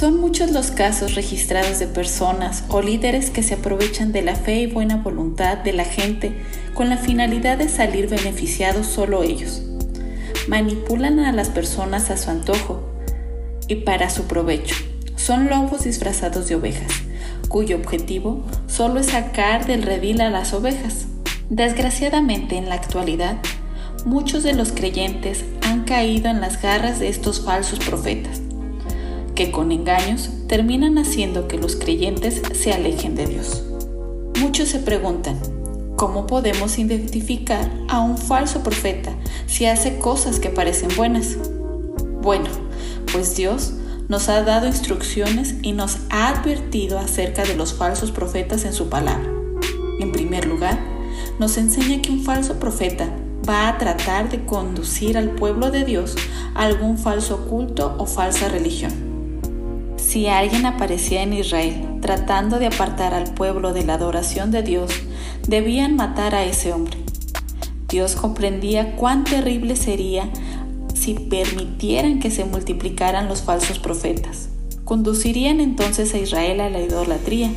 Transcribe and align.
Son 0.00 0.18
muchos 0.18 0.52
los 0.52 0.70
casos 0.70 1.14
registrados 1.14 1.78
de 1.78 1.86
personas 1.86 2.64
o 2.68 2.80
líderes 2.80 3.28
que 3.28 3.42
se 3.42 3.52
aprovechan 3.52 4.12
de 4.12 4.22
la 4.22 4.34
fe 4.34 4.62
y 4.62 4.66
buena 4.66 4.96
voluntad 4.96 5.58
de 5.58 5.74
la 5.74 5.84
gente 5.84 6.32
con 6.72 6.88
la 6.88 6.96
finalidad 6.96 7.58
de 7.58 7.68
salir 7.68 8.08
beneficiados 8.08 8.86
solo 8.86 9.22
ellos. 9.22 9.60
Manipulan 10.48 11.18
a 11.18 11.32
las 11.32 11.50
personas 11.50 12.08
a 12.08 12.16
su 12.16 12.30
antojo 12.30 12.80
y 13.68 13.74
para 13.74 14.08
su 14.08 14.22
provecho. 14.24 14.74
Son 15.16 15.50
lobos 15.50 15.84
disfrazados 15.84 16.48
de 16.48 16.54
ovejas, 16.54 16.90
cuyo 17.50 17.76
objetivo 17.76 18.42
solo 18.68 19.00
es 19.00 19.08
sacar 19.08 19.66
del 19.66 19.82
redil 19.82 20.22
a 20.22 20.30
las 20.30 20.54
ovejas. 20.54 21.08
Desgraciadamente 21.50 22.56
en 22.56 22.70
la 22.70 22.76
actualidad, 22.76 23.36
muchos 24.06 24.44
de 24.44 24.54
los 24.54 24.72
creyentes 24.72 25.44
han 25.60 25.84
caído 25.84 26.30
en 26.30 26.40
las 26.40 26.62
garras 26.62 27.00
de 27.00 27.10
estos 27.10 27.42
falsos 27.44 27.80
profetas 27.80 28.39
que 29.40 29.50
con 29.50 29.72
engaños 29.72 30.28
terminan 30.48 30.98
haciendo 30.98 31.48
que 31.48 31.56
los 31.56 31.74
creyentes 31.74 32.42
se 32.52 32.74
alejen 32.74 33.14
de 33.14 33.26
Dios. 33.26 33.62
Muchos 34.38 34.68
se 34.68 34.80
preguntan, 34.80 35.40
¿cómo 35.96 36.26
podemos 36.26 36.78
identificar 36.78 37.70
a 37.88 38.00
un 38.00 38.18
falso 38.18 38.62
profeta 38.62 39.14
si 39.46 39.64
hace 39.64 39.98
cosas 39.98 40.40
que 40.40 40.50
parecen 40.50 40.90
buenas? 40.94 41.38
Bueno, 42.20 42.50
pues 43.10 43.34
Dios 43.34 43.72
nos 44.10 44.28
ha 44.28 44.42
dado 44.42 44.66
instrucciones 44.66 45.54
y 45.62 45.72
nos 45.72 46.00
ha 46.10 46.28
advertido 46.28 46.98
acerca 46.98 47.42
de 47.42 47.56
los 47.56 47.72
falsos 47.72 48.12
profetas 48.12 48.66
en 48.66 48.74
su 48.74 48.90
palabra. 48.90 49.26
En 50.00 50.12
primer 50.12 50.44
lugar, 50.44 50.78
nos 51.38 51.56
enseña 51.56 52.02
que 52.02 52.10
un 52.10 52.24
falso 52.24 52.60
profeta 52.60 53.08
va 53.48 53.68
a 53.68 53.78
tratar 53.78 54.28
de 54.28 54.44
conducir 54.44 55.16
al 55.16 55.30
pueblo 55.30 55.70
de 55.70 55.86
Dios 55.86 56.14
a 56.54 56.64
algún 56.64 56.98
falso 56.98 57.46
culto 57.46 57.94
o 57.96 58.04
falsa 58.04 58.50
religión. 58.50 59.09
Si 60.10 60.26
alguien 60.26 60.66
aparecía 60.66 61.22
en 61.22 61.34
Israel 61.34 62.00
tratando 62.00 62.58
de 62.58 62.66
apartar 62.66 63.14
al 63.14 63.32
pueblo 63.32 63.72
de 63.72 63.84
la 63.84 63.94
adoración 63.94 64.50
de 64.50 64.64
Dios, 64.64 64.90
debían 65.46 65.94
matar 65.94 66.34
a 66.34 66.44
ese 66.44 66.72
hombre. 66.72 66.96
Dios 67.88 68.16
comprendía 68.16 68.96
cuán 68.96 69.22
terrible 69.22 69.76
sería 69.76 70.28
si 70.94 71.14
permitieran 71.14 72.18
que 72.18 72.32
se 72.32 72.44
multiplicaran 72.44 73.28
los 73.28 73.42
falsos 73.42 73.78
profetas. 73.78 74.48
Conducirían 74.82 75.60
entonces 75.60 76.12
a 76.12 76.18
Israel 76.18 76.60
a 76.60 76.70
la 76.70 76.80
idolatría 76.80 77.52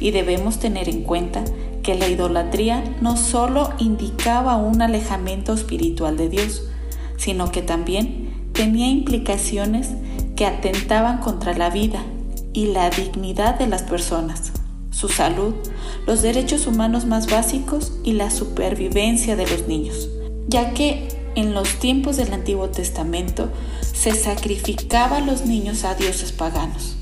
y 0.00 0.10
debemos 0.10 0.58
tener 0.58 0.88
en 0.88 1.04
cuenta 1.04 1.44
que 1.84 1.94
la 1.94 2.08
idolatría 2.08 2.82
no 3.02 3.16
solo 3.16 3.70
indicaba 3.78 4.56
un 4.56 4.82
alejamiento 4.82 5.54
espiritual 5.54 6.16
de 6.16 6.28
Dios, 6.28 6.64
sino 7.18 7.52
que 7.52 7.62
también 7.62 8.50
tenía 8.52 8.88
implicaciones 8.88 9.90
que 10.36 10.46
atentaban 10.46 11.18
contra 11.18 11.54
la 11.54 11.70
vida 11.70 12.04
y 12.52 12.66
la 12.66 12.90
dignidad 12.90 13.58
de 13.58 13.66
las 13.66 13.82
personas, 13.82 14.52
su 14.90 15.08
salud, 15.08 15.54
los 16.06 16.22
derechos 16.22 16.66
humanos 16.66 17.04
más 17.04 17.30
básicos 17.30 17.92
y 18.04 18.12
la 18.12 18.30
supervivencia 18.30 19.36
de 19.36 19.46
los 19.46 19.66
niños, 19.68 20.08
ya 20.48 20.72
que 20.72 21.08
en 21.34 21.52
los 21.52 21.80
tiempos 21.80 22.16
del 22.16 22.32
Antiguo 22.32 22.68
Testamento 22.68 23.50
se 23.80 24.12
sacrificaba 24.12 25.16
a 25.16 25.20
los 25.20 25.46
niños 25.46 25.84
a 25.84 25.94
dioses 25.94 26.32
paganos. 26.32 26.96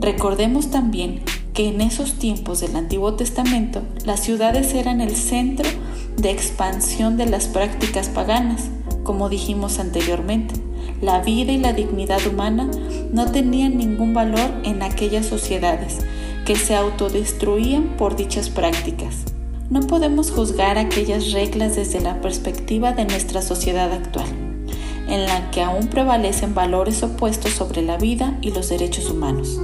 Recordemos 0.00 0.70
también 0.70 1.22
que 1.52 1.68
en 1.68 1.80
esos 1.80 2.14
tiempos 2.14 2.60
del 2.60 2.76
Antiguo 2.76 3.14
Testamento 3.14 3.82
las 4.04 4.20
ciudades 4.20 4.74
eran 4.74 5.00
el 5.00 5.14
centro 5.14 5.68
de 6.16 6.30
expansión 6.30 7.16
de 7.16 7.26
las 7.26 7.46
prácticas 7.46 8.08
paganas, 8.08 8.64
como 9.04 9.28
dijimos 9.28 9.78
anteriormente 9.78 10.63
la 11.00 11.20
vida 11.20 11.52
y 11.52 11.58
la 11.58 11.72
dignidad 11.72 12.26
humana 12.26 12.70
no 13.12 13.30
tenían 13.30 13.76
ningún 13.76 14.14
valor 14.14 14.50
en 14.64 14.82
aquellas 14.82 15.26
sociedades 15.26 15.98
que 16.44 16.56
se 16.56 16.74
autodestruían 16.74 17.96
por 17.96 18.16
dichas 18.16 18.50
prácticas. 18.50 19.24
No 19.70 19.80
podemos 19.80 20.30
juzgar 20.30 20.76
aquellas 20.76 21.32
reglas 21.32 21.76
desde 21.76 22.00
la 22.00 22.20
perspectiva 22.20 22.92
de 22.92 23.06
nuestra 23.06 23.40
sociedad 23.40 23.92
actual, 23.92 24.28
en 25.08 25.24
la 25.24 25.50
que 25.50 25.62
aún 25.62 25.88
prevalecen 25.88 26.54
valores 26.54 27.02
opuestos 27.02 27.52
sobre 27.52 27.82
la 27.82 27.96
vida 27.96 28.36
y 28.42 28.50
los 28.50 28.68
derechos 28.68 29.10
humanos. 29.10 29.58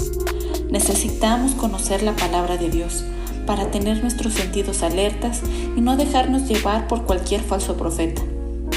Necesitamos 0.71 1.53
conocer 1.53 2.03
la 2.03 2.17
palabra 2.17 2.57
de 2.57 2.71
Dios 2.71 3.05
para 3.47 3.71
tener 3.71 4.01
nuestros 4.01 4.35
sentidos 4.35 4.83
alertas 4.83 5.43
y 5.77 5.81
no 5.81 5.97
dejarnos 5.97 6.49
llevar 6.49 6.87
por 6.87 7.05
cualquier 7.05 7.43
falso 7.43 7.77
profeta. 7.77 8.23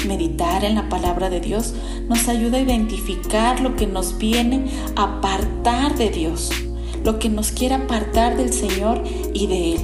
Meditar 0.06 0.64
en 0.64 0.74
la 0.74 0.88
palabra 0.88 1.30
de 1.30 1.40
Dios 1.40 1.74
nos 2.08 2.28
ayuda 2.28 2.58
a 2.58 2.60
identificar 2.60 3.60
lo 3.60 3.74
que 3.74 3.86
nos 3.86 4.18
viene 4.18 4.66
a 4.96 5.18
apartar 5.18 5.96
de 5.96 6.10
Dios, 6.10 6.50
lo 7.04 7.18
que 7.18 7.28
nos 7.30 7.52
quiere 7.52 7.76
apartar 7.76 8.36
del 8.36 8.52
Señor 8.52 9.02
y 9.32 9.46
de 9.46 9.74
Él. 9.74 9.80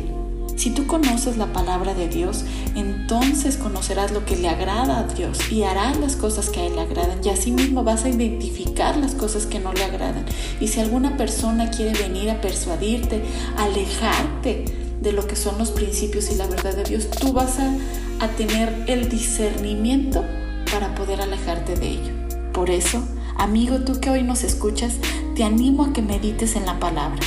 Si 0.56 0.70
tú 0.70 0.86
conoces 0.86 1.38
la 1.38 1.54
palabra 1.54 1.94
de 1.94 2.08
Dios, 2.08 2.44
entonces 2.76 3.56
conocerás 3.56 4.12
lo 4.12 4.26
que 4.26 4.36
le 4.36 4.48
agrada 4.48 4.98
a 4.98 5.04
Dios 5.04 5.50
y 5.50 5.62
harás 5.62 5.98
las 5.98 6.16
cosas 6.16 6.50
que 6.50 6.60
a 6.60 6.66
Él 6.66 6.76
le 6.76 6.82
agradan. 6.82 7.20
Y 7.25 7.31
así 7.31 7.50
mismo 7.50 7.82
vas 7.82 8.04
a 8.04 8.10
identificar 8.10 8.98
las 8.98 9.14
cosas 9.14 9.47
que 9.47 9.58
no 9.58 9.72
le 9.72 9.84
agradan. 9.84 10.26
Y 10.60 10.69
si 10.69 10.81
alguna 10.81 11.16
persona 11.16 11.70
quiere 11.70 11.98
venir 11.98 12.28
a 12.28 12.42
persuadirte, 12.42 13.22
alejarte 13.56 14.89
de 15.00 15.12
lo 15.12 15.27
que 15.27 15.37
son 15.37 15.59
los 15.59 15.71
principios 15.71 16.31
y 16.31 16.34
la 16.34 16.47
verdad 16.47 16.75
de 16.75 16.84
Dios, 16.84 17.09
tú 17.11 17.33
vas 17.33 17.59
a, 17.59 17.75
a 18.21 18.28
tener 18.28 18.84
el 18.87 19.09
discernimiento 19.09 20.25
para 20.71 20.94
poder 20.94 21.21
alejarte 21.21 21.75
de 21.75 21.88
ello. 21.88 22.12
Por 22.53 22.71
eso, 22.71 23.03
amigo, 23.37 23.81
tú 23.81 24.00
que 24.00 24.11
hoy 24.11 24.22
nos 24.22 24.44
escuchas, 24.44 24.97
te 25.34 25.44
animo 25.44 25.84
a 25.84 25.93
que 25.93 26.03
medites 26.03 26.55
en 26.56 26.66
la 26.66 26.78
palabra, 26.78 27.21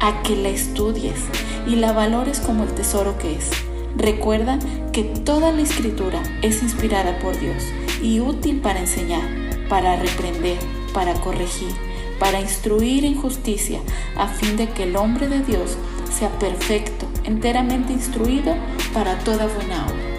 a 0.00 0.22
que 0.22 0.36
la 0.36 0.48
estudies 0.48 1.18
y 1.66 1.76
la 1.76 1.92
valores 1.92 2.40
como 2.40 2.64
el 2.64 2.70
tesoro 2.74 3.18
que 3.18 3.36
es. 3.36 3.50
Recuerda 3.96 4.58
que 4.92 5.02
toda 5.02 5.52
la 5.52 5.62
escritura 5.62 6.22
es 6.42 6.62
inspirada 6.62 7.18
por 7.18 7.38
Dios 7.38 7.62
y 8.02 8.20
útil 8.20 8.60
para 8.60 8.80
enseñar, 8.80 9.22
para 9.68 9.96
reprender, 9.96 10.58
para 10.92 11.14
corregir, 11.14 11.72
para 12.18 12.40
instruir 12.40 13.04
en 13.04 13.14
justicia, 13.14 13.80
a 14.16 14.28
fin 14.28 14.56
de 14.56 14.68
que 14.68 14.84
el 14.84 14.96
hombre 14.96 15.28
de 15.28 15.40
Dios 15.40 15.76
sea 16.10 16.30
perfecto, 16.38 17.06
enteramente 17.24 17.92
instruido 17.92 18.54
para 18.92 19.18
toda 19.18 19.46
buena 19.46 19.86
obra. 19.86 20.13